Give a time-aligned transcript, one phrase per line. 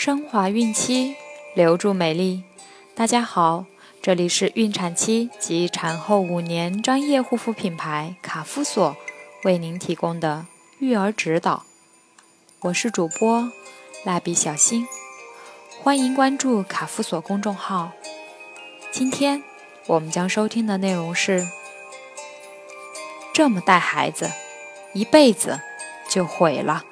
[0.00, 1.14] 升华孕期，
[1.54, 2.42] 留住美丽。
[2.94, 3.66] 大家好，
[4.00, 8.96] 这里是孕产期及产后五年专业护肤品牌卡夫索
[9.44, 10.46] 为您提供的
[10.78, 11.66] 育儿指导。
[12.60, 13.52] 我是主播
[14.02, 14.88] 蜡笔小新，
[15.82, 17.92] 欢迎关注卡夫索公众号。
[18.90, 19.42] 今天
[19.86, 21.46] 我们将收听的内容是：
[23.34, 24.30] 这么带孩子，
[24.94, 25.60] 一辈子
[26.08, 26.84] 就毁了。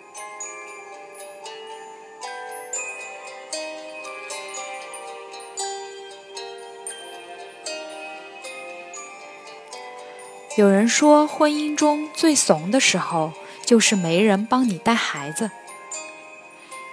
[10.59, 13.33] 有人说，婚姻中最怂的时候，
[13.65, 15.53] 就是没人帮你带孩子。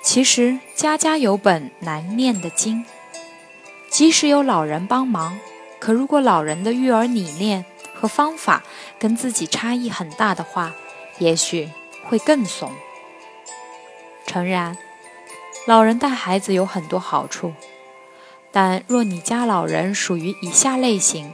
[0.03, 2.85] 其实家家有本难念的经，
[3.89, 5.39] 即使有老人帮忙，
[5.79, 8.61] 可如果老人的育儿理念和方法
[8.99, 10.75] 跟自己差异很大的话，
[11.17, 11.71] 也许
[12.03, 12.71] 会更怂。
[14.27, 14.77] 诚然，
[15.65, 17.51] 老人带孩子有很多好处，
[18.51, 21.33] 但若你家老人属于以下类型，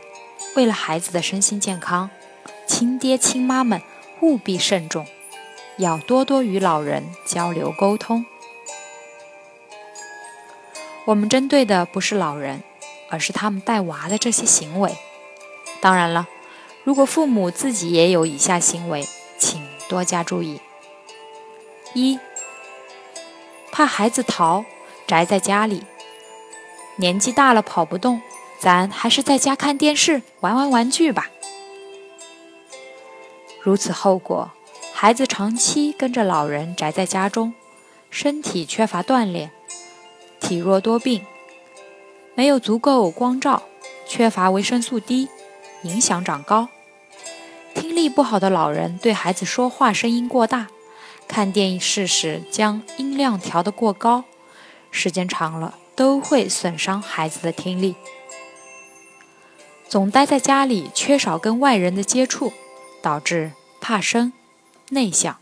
[0.55, 2.09] 为了孩子的身心健康。
[2.73, 3.81] 亲爹亲妈们
[4.21, 5.05] 务必慎重，
[5.75, 8.25] 要多多与老人交流沟通。
[11.03, 12.63] 我们针对的不是老人，
[13.09, 14.95] 而是他们带娃的这些行为。
[15.81, 16.29] 当然了，
[16.85, 19.05] 如果父母自己也有以下行为，
[19.37, 20.61] 请多加注意：
[21.93, 22.17] 一、
[23.69, 24.63] 怕孩子逃，
[25.05, 25.83] 宅在家里，
[26.95, 28.21] 年纪大了跑不动，
[28.57, 31.29] 咱还是在家看电视，玩玩玩具吧。
[33.63, 34.49] 如此后果，
[34.91, 37.53] 孩子长期跟着老人宅在家中，
[38.09, 39.51] 身体缺乏锻炼，
[40.39, 41.23] 体弱多病，
[42.33, 43.61] 没有足够光照，
[44.07, 45.29] 缺乏维生素 D，
[45.83, 46.69] 影响长高。
[47.75, 50.67] 听力不好的老人对孩子说话声音过大，
[51.27, 54.23] 看电视时将音量调得过高，
[54.89, 57.95] 时间长了都会损伤孩子的听力。
[59.87, 62.51] 总待在家里，缺少跟外人的接触。
[63.03, 64.31] 导致怕生、
[64.89, 65.39] 内向，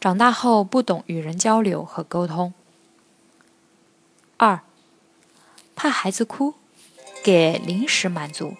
[0.00, 2.54] 长大后不懂与人交流和沟通。
[4.36, 4.60] 二，
[5.74, 6.54] 怕孩子哭，
[7.24, 8.54] 给零食满足。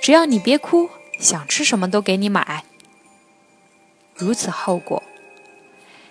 [0.00, 0.88] 只要你别哭，
[1.18, 2.64] 想吃什么都给你买。
[4.14, 5.02] 如此后果，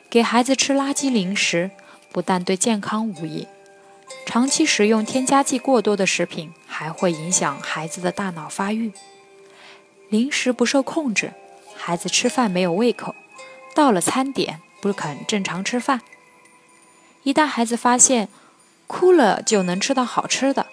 [0.10, 1.72] 给孩子吃垃圾零食，
[2.12, 3.48] 不但对健康无益，
[4.26, 8.92] 长期食用添加剂过多的食品，还会影响孩子的大脑发育。
[10.10, 11.34] 零食不受控制，
[11.88, 13.14] 孩子吃饭没有胃口，
[13.76, 16.02] 到了餐点不肯正常吃饭。
[17.22, 18.28] 一旦孩子发现
[18.88, 20.66] 哭了就能吃到好吃的，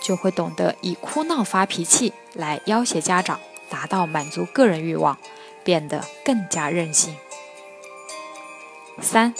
[0.00, 5.18] 就会懂得以哭闹发脾气来要挟家长，达到满足个人欲望，
[5.64, 7.16] 变得更加任性。
[9.00, 9.34] 三，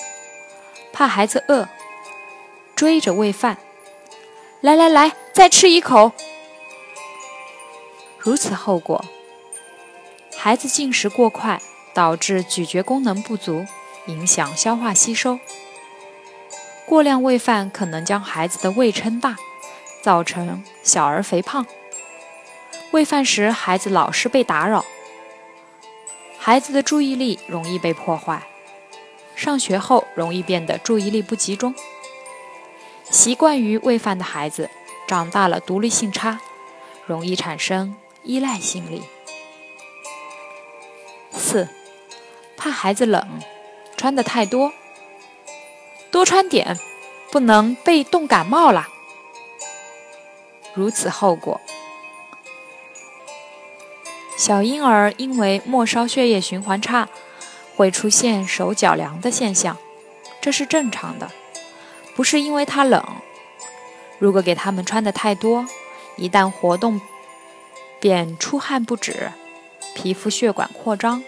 [0.92, 1.68] 怕孩子饿，
[2.74, 3.58] 追着喂饭，
[4.60, 6.10] 来来来，再吃一口。
[8.18, 9.04] 如此后果。
[10.36, 11.60] 孩子进食过快，
[11.94, 13.66] 导致咀嚼功能不足，
[14.06, 15.38] 影响消化吸收。
[16.84, 19.36] 过量喂饭可能将孩子的胃撑大，
[20.02, 21.64] 造成小儿肥胖。
[22.90, 24.84] 喂饭时孩子老是被打扰，
[26.38, 28.42] 孩子的注意力容易被破坏。
[29.36, 31.74] 上学后容易变得注意力不集中。
[33.10, 34.68] 习惯于喂饭的孩子，
[35.06, 36.40] 长大了独立性差，
[37.06, 37.94] 容易产生
[38.24, 39.02] 依赖心理。
[41.52, 41.68] 四，
[42.56, 43.28] 怕孩子冷，
[43.94, 44.72] 穿的太多，
[46.10, 46.78] 多穿点，
[47.30, 48.88] 不能被冻感冒了。
[50.72, 51.60] 如此后果，
[54.34, 57.10] 小婴儿因为末梢血液循环差，
[57.76, 59.76] 会出现手脚凉的现象，
[60.40, 61.30] 这是正常的，
[62.16, 63.04] 不是因为他冷。
[64.18, 65.66] 如果给他们穿的太多，
[66.16, 66.98] 一旦活动
[68.00, 69.32] 便出汗不止，
[69.94, 71.22] 皮肤血管扩张。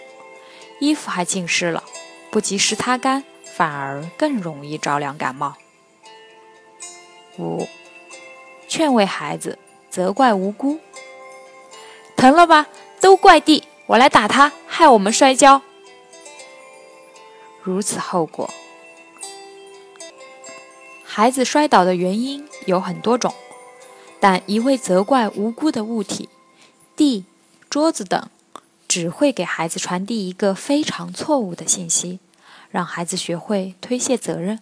[0.79, 1.83] 衣服还浸湿了，
[2.29, 5.55] 不及时擦干，反而更容易着凉感冒。
[7.37, 7.67] 五，
[8.67, 9.57] 劝慰孩子，
[9.89, 10.79] 责怪无辜，
[12.15, 12.67] 疼了吧？
[12.99, 15.61] 都怪地，我来打他，害我们摔跤。
[17.61, 18.49] 如此后果，
[21.03, 23.33] 孩子摔倒的原因有很多种，
[24.19, 26.29] 但一味责怪无辜的物体，
[26.95, 27.25] 地、
[27.69, 28.29] 桌子等。
[28.95, 32.19] 只会给孩子传递一个非常错误的信息，
[32.69, 34.61] 让孩子学会推卸责任。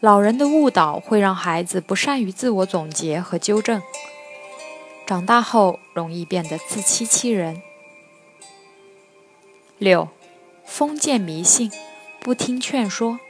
[0.00, 3.80] 老人的误导会让孩子不善于自我总结和纠正，
[5.06, 7.62] 长大后容易变得自欺欺人。
[9.78, 10.08] 六，
[10.66, 11.70] 封建迷信，
[12.18, 13.20] 不听劝说，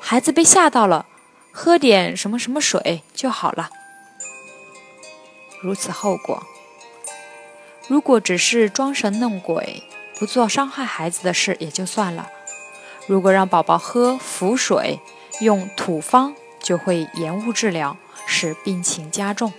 [0.00, 1.04] 孩子被吓到了，
[1.52, 3.68] 喝点什么什么水就好了。
[5.60, 6.42] 如此后果，
[7.86, 9.82] 如果只是装神弄鬼，
[10.18, 12.30] 不做伤害孩子的事也就算了；
[13.06, 15.00] 如果让宝宝喝符水，
[15.40, 17.96] 用土方，就会延误治疗，
[18.26, 19.52] 使病情加重。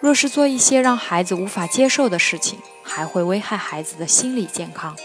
[0.00, 4.96] 若是做一些让孩子无法接受的事情，还会危害孩子的心理健康。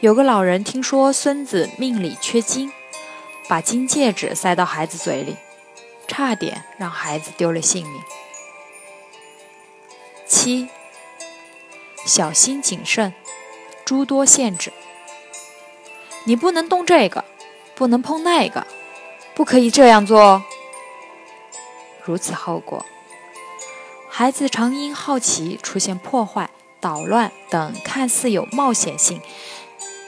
[0.00, 2.72] 有个老人听说孙子命里缺金，
[3.48, 5.36] 把金戒指塞到孩子嘴里，
[6.08, 8.02] 差点让孩子丢了性命。
[10.26, 10.68] 七，
[12.06, 13.12] 小心谨慎，
[13.84, 14.72] 诸多限制。
[16.24, 17.24] 你不能动这个，
[17.74, 18.66] 不能碰那个，
[19.34, 20.42] 不可以这样做。
[22.02, 22.86] 如此后果。
[24.08, 26.48] 孩子常因好奇出现破坏、
[26.80, 29.20] 捣乱等看似有冒险性，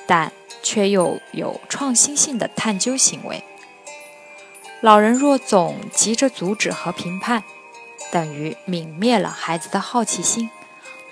[0.07, 3.45] 但却又有创新性的探究行为。
[4.81, 7.43] 老人若总急着阻止和评判，
[8.11, 10.49] 等于泯灭了孩子的好奇心、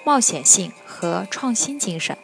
[0.06, 2.16] 冒险性和创新精神，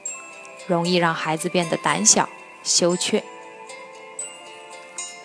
[0.69, 2.29] 容易让孩子变得胆小、
[2.63, 3.25] 羞怯。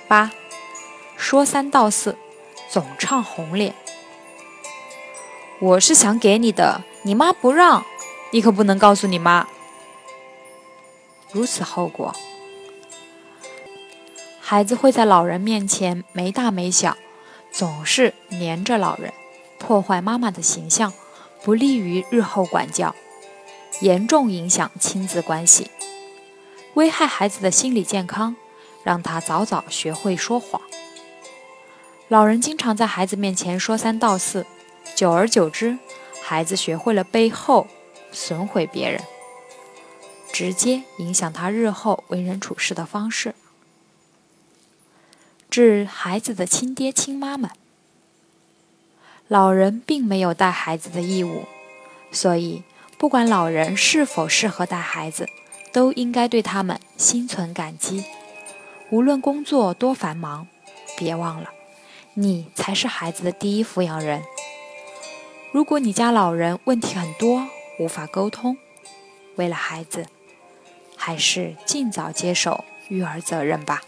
[0.08, 0.32] 八，
[1.16, 2.18] 说三道四，
[2.68, 3.76] 总唱红脸。
[5.60, 7.86] 我是想给你的，你妈不让，
[8.32, 9.48] 你可不能告诉你妈。
[11.32, 12.12] 如此后果，
[14.42, 16.98] 孩子会在老人面前没大没小，
[17.52, 19.14] 总是黏着老人，
[19.60, 20.92] 破坏妈妈的形象，
[21.48, 22.94] 不利于日后管教，
[23.80, 25.72] 严重影响亲子关系，
[26.74, 28.36] 危害孩子的心理健康，
[28.84, 30.62] 让他早早学会说谎。
[32.10, 34.46] 老人经常在孩子面前说三道四。
[34.94, 35.80] 久而久之，
[36.22, 37.66] 孩子学会了背后
[38.12, 39.02] 损毁别人，
[40.34, 43.34] 直接影响他日后为人处事的方式。
[45.50, 47.50] 致孩子的亲爹亲妈们，
[49.28, 51.44] 老人并没有带孩子的义务，
[52.12, 52.64] 所以
[52.98, 55.28] 不管老人是否适合带孩子，
[55.74, 58.06] 都应该对他们心存感激。
[58.90, 60.48] 无论工作多繁忙，
[60.98, 61.50] 别忘了，
[62.14, 64.24] 你才是孩子的第一抚养人。
[65.52, 67.48] 如果你家老人问题很多，
[67.80, 68.58] 无法沟通，
[69.36, 70.06] 为了孩子，
[70.96, 73.82] 还是尽早接手育儿责任吧。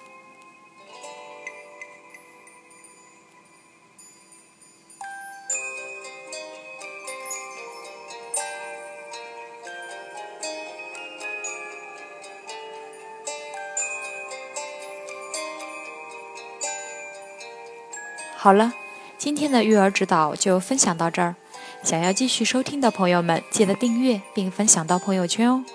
[18.41, 18.71] 好了，
[19.17, 21.35] 今天的育儿指导就分享到这儿。
[21.83, 25.65] 想要继续收听的朋友们，记得订阅并分享到朋友圈哦。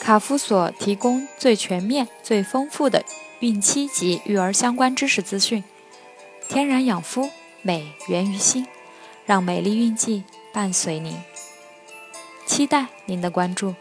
[0.00, 3.04] 卡夫所提供最全面、最丰富的
[3.38, 5.62] 孕期及育儿相关知识资讯，
[6.48, 7.30] 天然养肤，
[7.62, 8.66] 美源于心，
[9.24, 11.16] 让美丽孕期伴随您。
[12.44, 13.76] 期待您的关注，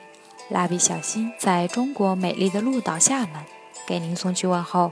[0.50, 3.44] 蜡笔小新在中国美丽的鹭岛厦门
[3.88, 4.92] 给您送去问候，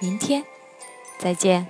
[0.00, 0.44] 明天
[1.18, 1.66] 再见。